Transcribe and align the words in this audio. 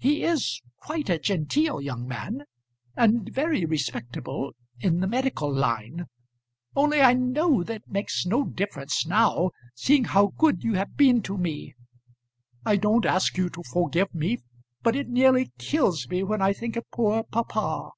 He 0.00 0.24
is 0.24 0.60
quite 0.80 1.08
a 1.08 1.20
genteel 1.20 1.80
young 1.80 2.08
man, 2.08 2.42
and 2.96 3.30
very 3.32 3.64
respectable 3.64 4.56
in 4.80 4.98
the 4.98 5.06
medical 5.06 5.54
line; 5.54 6.06
only 6.74 7.00
I 7.00 7.12
know 7.12 7.62
that 7.62 7.86
makes 7.88 8.26
no 8.26 8.42
difference 8.42 9.06
now, 9.06 9.52
seeing 9.76 10.02
how 10.02 10.32
good 10.36 10.64
you 10.64 10.74
have 10.74 10.96
been 10.96 11.22
to 11.22 11.38
me. 11.38 11.76
I 12.66 12.74
don't 12.74 13.06
ask 13.06 13.36
you 13.38 13.48
to 13.50 13.62
forgive 13.72 14.12
me, 14.12 14.38
but 14.82 14.96
it 14.96 15.08
nearly 15.08 15.52
kills 15.58 16.08
me 16.08 16.24
when 16.24 16.42
I 16.42 16.52
think 16.54 16.74
of 16.74 16.82
poor 16.90 17.22
papa. 17.22 17.90